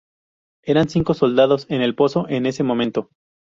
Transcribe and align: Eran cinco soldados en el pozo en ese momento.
Eran 0.63 0.89
cinco 0.89 1.13
soldados 1.13 1.67
en 1.69 1.83
el 1.83 1.93
pozo 1.93 2.27
en 2.27 2.47
ese 2.47 2.63
momento. 2.63 3.11